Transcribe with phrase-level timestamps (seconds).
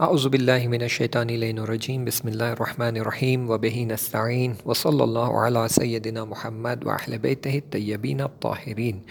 [0.00, 9.02] अज़बिल्लिमिनशैतानरजीम बसमीम वबी नस्ताइन वसल्ला सैदिना महमद वाहलबत तय्यबीन ताहरीन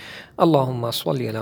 [0.46, 0.86] अल्लाम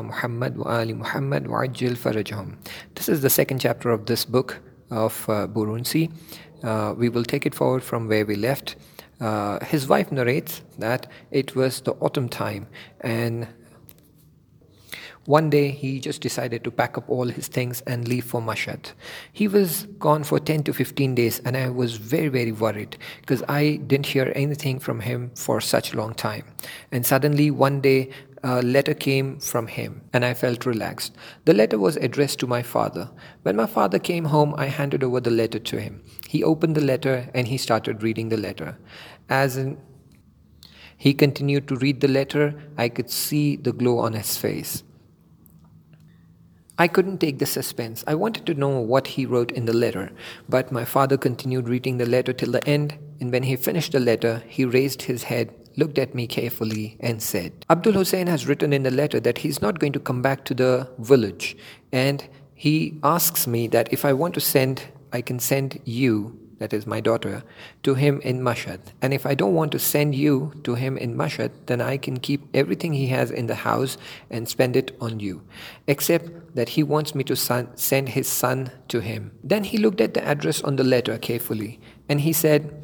[0.08, 2.52] महमद वली महमद वाजिल फ़रजहम
[2.98, 4.54] this is the second chapter of this book
[5.06, 5.26] of
[5.56, 6.08] बुरूनसी
[7.00, 8.78] we will take it forward from where we left
[9.70, 12.68] his wife narrates that it was the autumn time
[13.02, 13.48] and
[15.30, 18.94] one day he just decided to pack up all his things and leave for Mashhad.
[19.32, 23.44] He was gone for 10 to 15 days and I was very very worried because
[23.48, 26.46] I didn't hear anything from him for such a long time.
[26.92, 28.10] And suddenly one day
[28.44, 31.16] a letter came from him and I felt relaxed.
[31.46, 33.12] The letter was addressed to my father.
[33.44, 36.02] When my father came home, I handed over the letter to him.
[36.28, 38.80] He opened the letter and he started reading the letter.
[39.30, 39.78] As in,
[40.98, 44.84] he continued to read the letter, I could see the glow on his face.
[46.80, 48.06] I couldn't take the suspense.
[48.08, 50.12] I wanted to know what he wrote in the letter,
[50.48, 54.00] but my father continued reading the letter till the end, and when he finished the
[54.00, 58.72] letter, he raised his head, looked at me carefully, and said, Abdul Hussein has written
[58.72, 61.58] in the letter that he's not going to come back to the village,
[61.92, 66.74] and he asks me that if I want to send, I can send you that
[66.74, 67.44] is my daughter,
[67.84, 68.80] to him in Mashhad.
[69.02, 72.20] And if I don't want to send you to him in Mashhad, then I can
[72.20, 73.98] keep everything he has in the house
[74.30, 75.42] and spend it on you.
[75.88, 79.32] Except that he wants me to son, send his son to him.
[79.44, 82.76] Then he looked at the address on the letter carefully and he said,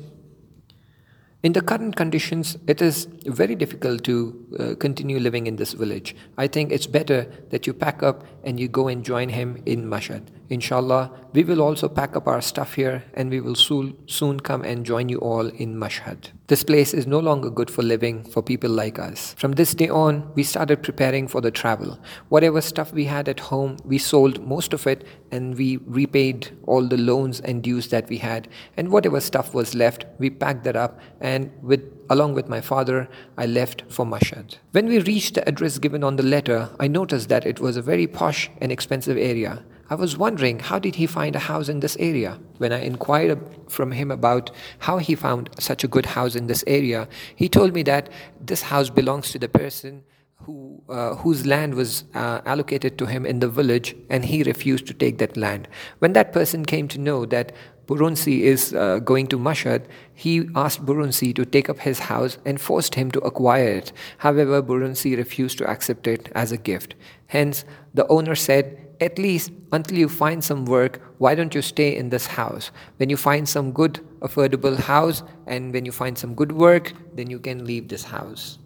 [1.45, 4.15] in the current conditions, it is very difficult to
[4.59, 6.15] uh, continue living in this village.
[6.39, 9.85] I think it's better that you pack up and you go and join him in
[9.85, 10.27] Mashhad.
[10.49, 14.63] Inshallah, we will also pack up our stuff here and we will soon, soon come
[14.63, 16.29] and join you all in Mashhad.
[16.47, 19.33] This place is no longer good for living for people like us.
[19.39, 21.99] From this day on, we started preparing for the travel.
[22.29, 26.87] Whatever stuff we had at home, we sold most of it and we repaid all
[26.87, 28.47] the loans and dues that we had.
[28.77, 33.09] And whatever stuff was left, we packed that up and with along with my father,
[33.37, 34.57] I left for Mashhad.
[34.71, 37.81] When we reached the address given on the letter, I noticed that it was a
[37.81, 39.63] very posh and expensive area.
[39.87, 42.39] I was wondering how did he find a house in this area?
[42.57, 46.63] When I inquired from him about how he found such a good house in this
[46.65, 48.09] area, he told me that
[48.41, 50.03] this house belongs to the person
[50.45, 54.87] who, uh, whose land was uh, allocated to him in the village and he refused
[54.87, 55.67] to take that land.
[55.99, 57.51] When that person came to know that
[57.87, 62.59] Burunsi is uh, going to Mashhad, he asked Burunsi to take up his house and
[62.59, 63.91] forced him to acquire it.
[64.19, 66.95] However, Burunsi refused to accept it as a gift.
[67.27, 67.63] Hence,
[67.93, 72.09] the owner said, at least until you find some work, why don't you stay in
[72.09, 72.71] this house?
[72.97, 77.29] When you find some good, affordable house, and when you find some good work, then
[77.29, 78.57] you can leave this house.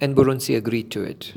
[0.00, 1.34] And Burunsi agreed to it.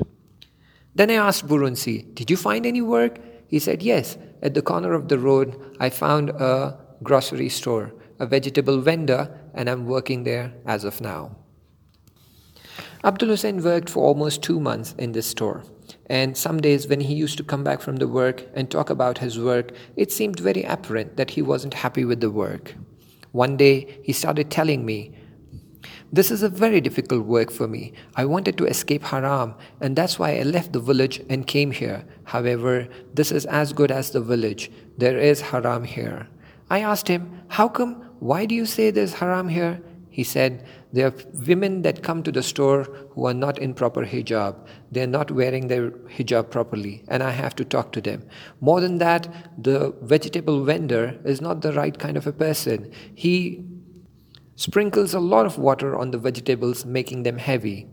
[0.94, 3.18] Then I asked Burunsi, Did you find any work?
[3.48, 4.18] He said, Yes.
[4.42, 9.68] At the corner of the road, I found a grocery store, a vegetable vendor, and
[9.68, 11.36] I'm working there as of now.
[13.02, 15.64] Abdul Hussein worked for almost two months in this store.
[16.06, 19.18] And some days when he used to come back from the work and talk about
[19.18, 22.74] his work, it seemed very apparent that he wasn't happy with the work.
[23.32, 25.12] One day he started telling me,
[26.12, 27.92] This is a very difficult work for me.
[28.16, 32.04] I wanted to escape haram, and that's why I left the village and came here.
[32.24, 34.70] However, this is as good as the village.
[34.98, 36.28] There is haram here.
[36.70, 38.06] I asked him, How come?
[38.20, 39.82] Why do you say there's haram here?
[40.08, 41.14] He said, There are
[41.46, 44.56] women that come to the store who are not in proper hijab.
[44.90, 48.28] They're not wearing their hijab properly, and I have to talk to them.
[48.60, 49.28] More than that,
[49.62, 52.92] the vegetable vendor is not the right kind of a person.
[53.14, 53.64] He
[54.54, 57.88] sprinkles a lot of water on the vegetables, making them heavy.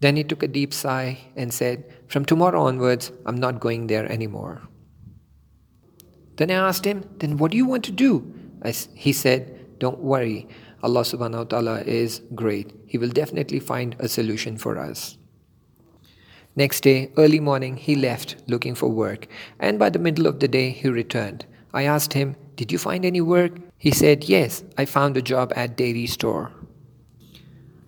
[0.00, 4.10] Then he took a deep sigh and said, From tomorrow onwards, I'm not going there
[4.10, 4.62] anymore.
[6.40, 8.32] Then I asked him, Then what do you want to do?
[8.62, 10.48] I, he said, Don't worry.
[10.82, 12.72] Allah subhanahu wa ta'ala is great.
[12.86, 15.18] He will definitely find a solution for us.
[16.56, 19.26] Next day, early morning, he left looking for work,
[19.58, 21.44] and by the middle of the day, he returned.
[21.74, 23.52] I asked him, Did you find any work?
[23.76, 26.52] He said, Yes, I found a job at dairy store.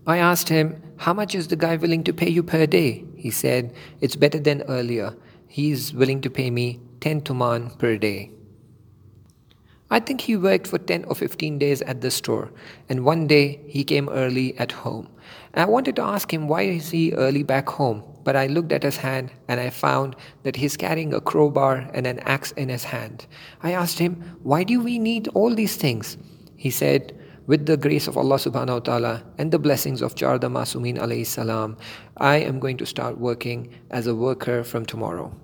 [0.06, 3.06] I asked him, How much is the guy willing to pay you per day?
[3.17, 3.73] He said,
[4.03, 5.17] It's better than earlier.
[5.49, 8.31] He's willing to pay me 10 tuman per day.
[9.93, 12.50] I think he worked for 10 or 15 days at the store,
[12.89, 15.06] and one day he came early at home.
[15.53, 18.73] And I wanted to ask him why is he early back home, but I looked
[18.73, 22.71] at his hand and I found that he's carrying a crowbar and an axe in
[22.71, 23.27] his hand.
[23.62, 26.17] I asked him, Why do we need all these things?
[26.56, 27.12] He said,
[27.47, 31.27] with the grace of Allah subhanahu wa ta'ala and the blessings of Charda Masumin alayhi
[31.27, 31.77] salam,
[32.17, 35.37] I am going to start working as a worker from tomorrow.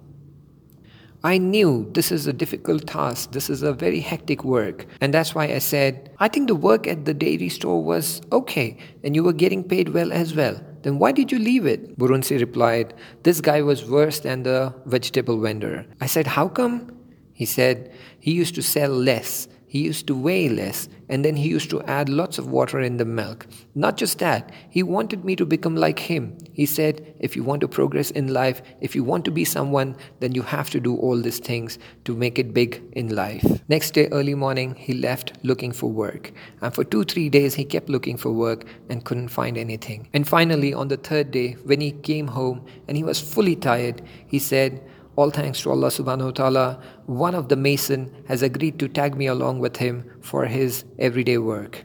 [1.25, 4.87] I knew this is a difficult task, this is a very hectic work.
[5.01, 8.79] And that's why I said, I think the work at the dairy store was okay,
[9.03, 10.61] and you were getting paid well as well.
[10.83, 11.99] Then why did you leave it?
[11.99, 12.95] Burunsi replied,
[13.25, 15.87] This guy was worse than the vegetable vendor.
[16.01, 16.97] I said, How come?
[17.33, 21.49] He said, He used to sell less he used to weigh less and then he
[21.49, 23.47] used to add lots of water in the milk.
[23.75, 26.37] Not just that, he wanted me to become like him.
[26.53, 29.97] He said, if you want to progress in life, if you want to be someone,
[30.21, 33.45] then you have to do all these things to make it big in life.
[33.69, 36.33] Next day, early morning, he left looking for work.
[36.61, 40.09] And for two, three days, he kept looking for work and couldn't find anything.
[40.13, 44.03] And finally, on the third day, when he came home and he was fully tired,
[44.27, 44.83] he said,
[45.19, 49.17] all thanks to Allah subhanahu wa ta'ala, one of the mason has agreed to tag
[49.17, 51.85] me along with him for his everyday work.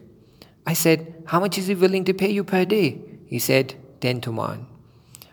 [0.67, 3.01] I said, How much is he willing to pay you per day?
[3.25, 4.67] He said, 10 tuman.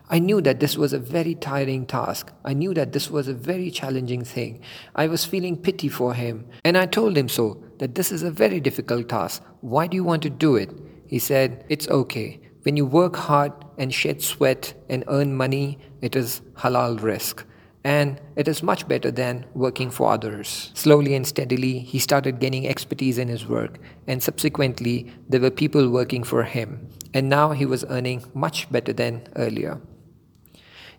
[0.09, 2.33] I knew that this was a very tiring task.
[2.43, 4.63] I knew that this was a very challenging thing.
[4.95, 6.47] I was feeling pity for him.
[6.65, 9.45] And I told him so, that this is a very difficult task.
[9.61, 10.71] Why do you want to do it?
[11.07, 12.41] He said, It's okay.
[12.63, 17.45] When you work hard and shed sweat and earn money, it is halal rizq
[17.85, 20.71] and it is much better than working for others.
[20.75, 25.89] Slowly and steadily, he started gaining expertise in his work, and subsequently, there were people
[25.89, 29.81] working for him, and now he was earning much better than earlier.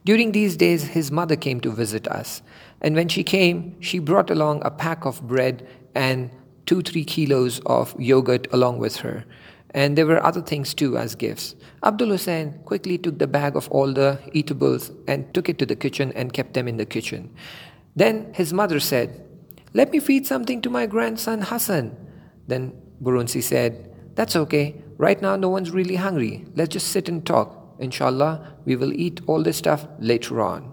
[0.04, 2.42] During these days, his mother came to visit us,
[2.82, 6.32] and when she came, she brought along a pack of bread and
[6.66, 9.26] two, three kilos of yogurt along with her.
[9.74, 11.56] And there were other things too as gifts.
[11.84, 15.76] Abdul Hussein quickly took the bag of all the eatables and took it to the
[15.76, 17.34] kitchen and kept them in the kitchen.
[17.96, 19.26] Then his mother said,
[19.74, 21.96] Let me feed something to my grandson Hassan.
[22.48, 24.82] Then Burunsi said, That's okay.
[24.98, 26.46] Right now, no one's really hungry.
[26.56, 27.76] Let's just sit and talk.
[27.80, 30.72] Inshallah, we will eat all this stuff later on.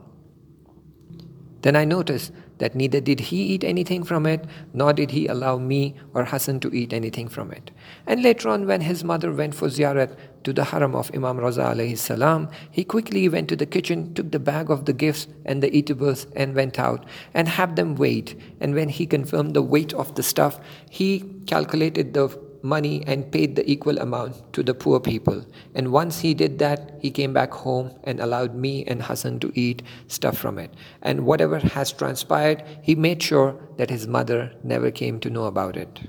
[1.62, 5.58] Then I noticed that neither did he eat anything from it, nor did he allow
[5.58, 7.70] me or Hassan to eat anything from it.
[8.06, 11.74] And later on, when his mother went for ziyarat to the haram of Imam Raza
[11.74, 15.62] alayhi salam, he quickly went to the kitchen, took the bag of the gifts and
[15.62, 18.40] the eatables, and went out and had them weighed.
[18.60, 23.56] And when he confirmed the weight of the stuff, he calculated the money and paid
[23.56, 25.44] the equal amount to the poor people.
[25.74, 29.52] And once he did that, he came back home and allowed me and Hassan to
[29.54, 30.74] eat stuff from it.
[31.02, 35.76] And whatever has transpired, he made sure that his mother never came to know about
[35.76, 36.00] it.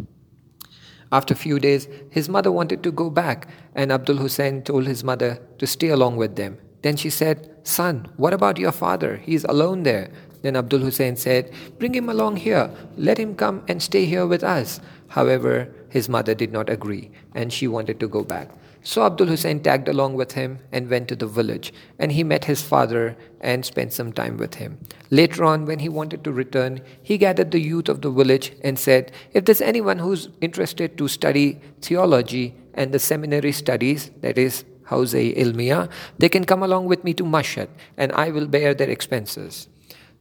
[1.12, 5.04] After a few days, his mother wanted to go back, and Abdul Hussein told his
[5.04, 6.60] mother to stay along with them.
[6.82, 9.18] Then she said, Son, what about your father?
[9.18, 10.12] He is alone there.
[10.42, 12.72] Then Abdul Hussein said, Bring him along here.
[12.98, 14.80] Let him come and stay here with us.
[15.10, 18.50] However, his mother did not agree and she wanted to go back.
[18.82, 22.46] So Abdul Hussein tagged along with him and went to the village and he met
[22.46, 24.78] his father and spent some time with him.
[25.10, 28.80] Later on, when he wanted to return, he gathered the youth of the village and
[28.80, 34.64] said, If there's anyone who's interested to study theology and the seminary studies, that is,
[34.88, 38.90] Hawza Ilmiya, they can come along with me to Mashhad and I will bear their
[38.90, 39.68] expenses.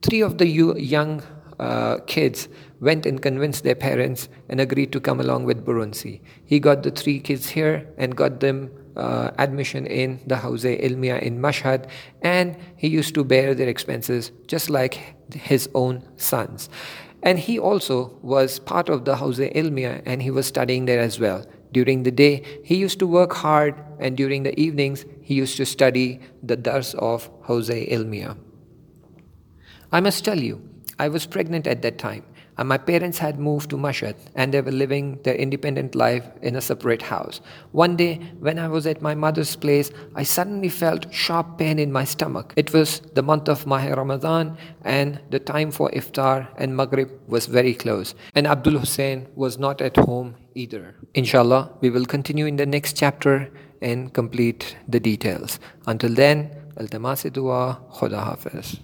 [0.00, 1.22] Three of the young
[1.58, 2.48] uh, kids
[2.80, 6.20] went and convinced their parents and agreed to come along with Burunsi.
[6.44, 11.20] He got the three kids here and got them uh, admission in the Hawza Ilmiya
[11.20, 11.88] in Mashhad,
[12.22, 16.68] and he used to bear their expenses just like his own sons.
[17.24, 21.18] And he also was part of the Hawza Ilmiya and he was studying there as
[21.18, 21.44] well.
[21.72, 25.66] During the day, he used to work hard, and during the evenings, he used to
[25.66, 28.38] study the Dars of Hawza Ilmiya.
[29.90, 30.60] I must tell you,
[30.98, 32.24] I was pregnant at that time,
[32.58, 36.56] and my parents had moved to Mashhad and they were living their independent life in
[36.56, 37.40] a separate house.
[37.72, 41.90] One day, when I was at my mother's place, I suddenly felt sharp pain in
[41.90, 42.52] my stomach.
[42.56, 47.46] It was the month of Maha Ramadan, and the time for iftar and Maghrib was
[47.46, 50.96] very close, and Abdul Hussein was not at home either.
[51.14, 55.60] Inshallah, we will continue in the next chapter and complete the details.
[55.86, 58.80] Until then, Altamasi dua, Khuda Hafiz.